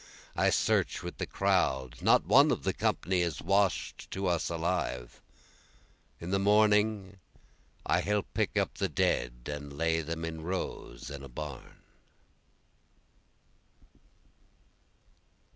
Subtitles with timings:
[0.35, 5.21] I search with the crowd, not one of the company is wash'd to us alive,
[6.19, 7.19] In the morning
[7.85, 11.83] I help pick up the dead and lay them in rows in a barn.